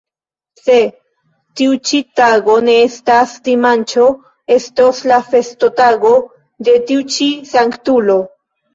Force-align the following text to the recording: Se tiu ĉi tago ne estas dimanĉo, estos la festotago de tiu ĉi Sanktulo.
Se 0.59 0.77
tiu 1.61 1.75
ĉi 1.89 1.99
tago 2.21 2.55
ne 2.71 2.79
estas 2.87 3.37
dimanĉo, 3.49 4.09
estos 4.59 5.05
la 5.15 5.23
festotago 5.31 6.19
de 6.71 6.79
tiu 6.91 7.09
ĉi 7.17 7.33
Sanktulo. 7.57 8.23